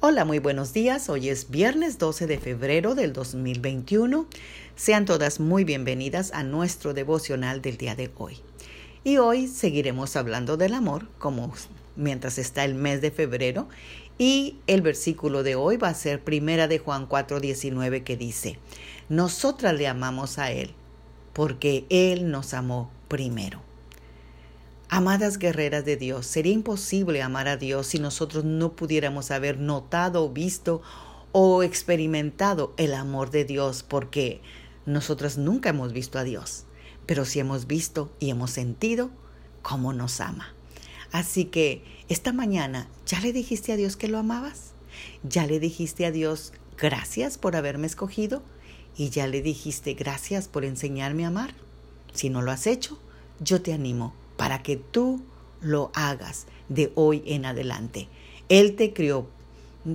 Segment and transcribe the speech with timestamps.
[0.00, 1.08] Hola, muy buenos días.
[1.08, 4.28] Hoy es viernes 12 de febrero del 2021.
[4.76, 8.36] Sean todas muy bienvenidas a nuestro devocional del día de hoy.
[9.02, 11.52] Y hoy seguiremos hablando del amor, como
[11.96, 13.68] mientras está el mes de febrero.
[14.18, 18.60] Y el versículo de hoy va a ser primera de Juan 4:19 que dice,
[19.08, 20.74] Nosotras le amamos a Él,
[21.32, 23.67] porque Él nos amó primero.
[24.90, 30.30] Amadas guerreras de Dios, sería imposible amar a Dios si nosotros no pudiéramos haber notado,
[30.30, 30.80] visto
[31.30, 34.40] o experimentado el amor de Dios, porque
[34.86, 36.64] nosotros nunca hemos visto a Dios,
[37.04, 39.10] pero sí hemos visto y hemos sentido
[39.60, 40.54] cómo nos ama.
[41.12, 44.72] Así que esta mañana, ¿ya le dijiste a Dios que lo amabas?
[45.22, 48.42] ¿Ya le dijiste a Dios gracias por haberme escogido?
[48.96, 51.52] ¿Y ya le dijiste gracias por enseñarme a amar?
[52.14, 52.98] Si no lo has hecho,
[53.38, 55.20] yo te animo para que tú
[55.60, 58.08] lo hagas de hoy en adelante.
[58.48, 59.26] Él te crió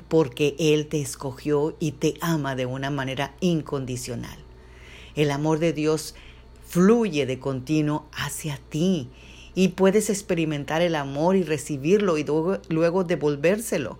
[0.07, 4.37] porque Él te escogió y te ama de una manera incondicional.
[5.15, 6.13] El amor de Dios
[6.67, 9.09] fluye de continuo hacia ti
[9.55, 12.25] y puedes experimentar el amor y recibirlo y
[12.69, 13.97] luego, devolvérselo.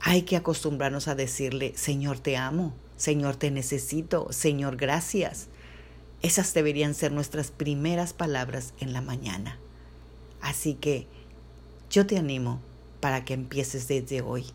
[0.00, 5.48] Hay que acostumbrarnos a decirle, Señor, te amo, Señor, te necesito, Señor, gracias.
[6.24, 9.58] Esas deberían ser nuestras primeras palabras en la mañana.
[10.40, 11.06] Así que
[11.90, 12.62] yo te animo
[13.00, 14.46] para que empieces desde hoy.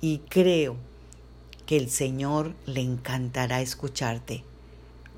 [0.00, 0.74] Y creo
[1.64, 4.42] que el Señor le encantará escucharte.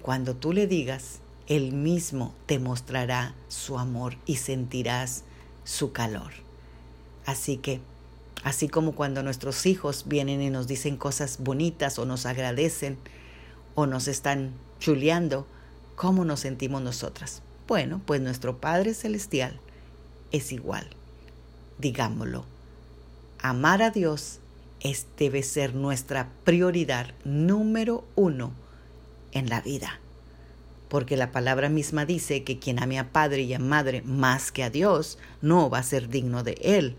[0.03, 5.25] Cuando tú le digas, Él mismo te mostrará su amor y sentirás
[5.65, 6.33] su calor.
[7.25, 7.81] Así que,
[8.45, 12.99] así como cuando nuestros hijos vienen y nos dicen cosas bonitas o nos agradecen
[13.75, 15.47] o nos están chuleando,
[15.99, 17.43] ¿Cómo nos sentimos nosotras?
[17.67, 19.59] Bueno, pues nuestro Padre Celestial
[20.31, 20.89] es igual.
[21.79, 22.45] Digámoslo.
[23.41, 24.39] Amar a Dios
[24.79, 28.53] es, debe ser nuestra prioridad número uno
[29.33, 29.99] en la vida.
[30.89, 34.63] Porque la palabra misma dice que quien ame a padre y a madre más que
[34.63, 36.95] a Dios no va a ser digno de él.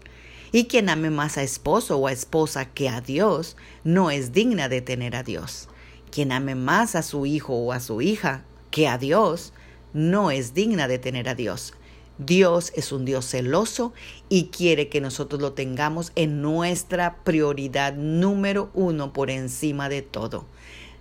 [0.52, 4.68] Y quien ame más a esposo o a esposa que a Dios no es digna
[4.68, 5.70] de tener a Dios.
[6.12, 9.54] Quien ame más a su hijo o a su hija que a Dios
[9.94, 11.74] no es digna de tener a Dios.
[12.20, 13.94] Dios es un Dios celoso
[14.28, 20.46] y quiere que nosotros lo tengamos en nuestra prioridad número uno por encima de todo.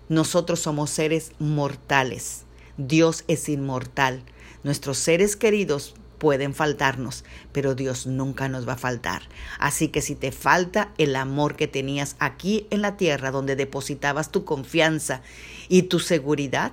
[0.09, 2.45] Nosotros somos seres mortales.
[2.77, 4.23] Dios es inmortal.
[4.63, 9.23] Nuestros seres queridos pueden faltarnos, pero Dios nunca nos va a faltar.
[9.59, 14.31] Así que si te falta el amor que tenías aquí en la tierra, donde depositabas
[14.31, 15.23] tu confianza
[15.69, 16.73] y tu seguridad,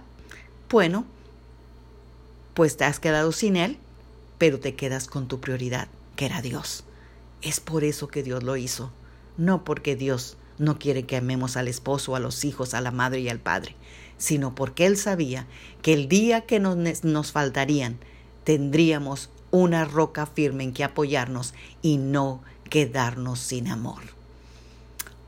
[0.70, 1.06] bueno,
[2.54, 3.78] pues te has quedado sin Él,
[4.38, 6.84] pero te quedas con tu prioridad, que era Dios.
[7.42, 8.92] Es por eso que Dios lo hizo,
[9.38, 13.20] no porque Dios no quiere que amemos al esposo, a los hijos, a la madre
[13.20, 13.76] y al padre,
[14.18, 15.48] sino porque Él sabía
[15.82, 17.98] que el día que nos, nos faltarían,
[18.44, 24.02] tendríamos una roca firme en que apoyarnos y no quedarnos sin amor.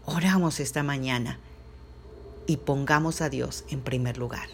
[0.05, 1.39] Oramos esta mañana
[2.45, 4.47] y pongamos a Dios en primer lugar.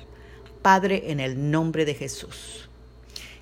[0.63, 2.67] Padre, en el nombre de Jesús.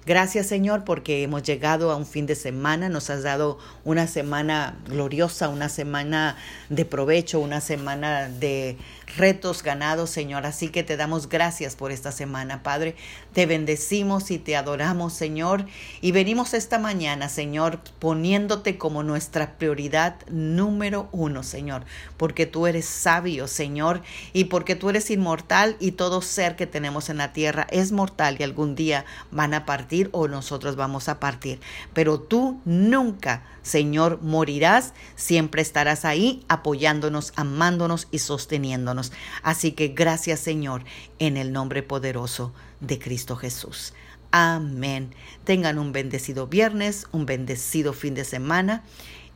[0.03, 4.75] Gracias Señor porque hemos llegado a un fin de semana, nos has dado una semana
[4.87, 6.37] gloriosa, una semana
[6.69, 8.77] de provecho, una semana de
[9.15, 10.47] retos ganados Señor.
[10.47, 12.95] Así que te damos gracias por esta semana Padre.
[13.33, 15.67] Te bendecimos y te adoramos Señor.
[16.01, 21.83] Y venimos esta mañana Señor poniéndote como nuestra prioridad número uno Señor.
[22.17, 24.01] Porque tú eres sabio Señor
[24.33, 28.37] y porque tú eres inmortal y todo ser que tenemos en la tierra es mortal
[28.39, 29.65] y algún día van a
[30.11, 31.59] o nosotros vamos a partir.
[31.93, 39.11] Pero tú nunca, Señor, morirás, siempre estarás ahí apoyándonos, amándonos y sosteniéndonos.
[39.43, 40.83] Así que gracias, Señor,
[41.19, 43.93] en el nombre poderoso de Cristo Jesús.
[44.31, 45.13] Amén.
[45.43, 48.83] Tengan un bendecido viernes, un bendecido fin de semana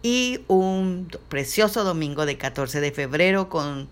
[0.01, 3.89] y un precioso domingo de 14 de febrero con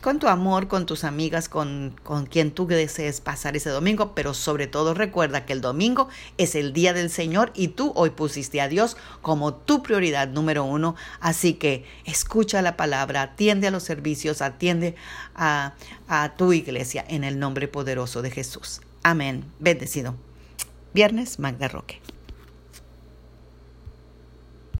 [0.00, 4.34] con tu amor, con tus amigas, con, con quien tú desees pasar ese domingo, pero
[4.34, 8.60] sobre todo recuerda que el domingo es el día del Señor y tú hoy pusiste
[8.60, 10.94] a Dios como tu prioridad número uno.
[11.20, 14.94] Así que escucha la palabra, atiende a los servicios, atiende
[15.34, 15.74] a,
[16.06, 18.80] a tu iglesia en el nombre poderoso de Jesús.
[19.02, 19.44] Amén.
[19.58, 20.14] Bendecido.
[20.94, 22.00] Viernes, Magda Roque.